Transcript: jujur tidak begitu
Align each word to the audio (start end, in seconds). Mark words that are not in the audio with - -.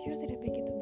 jujur 0.00 0.16
tidak 0.16 0.40
begitu 0.40 0.79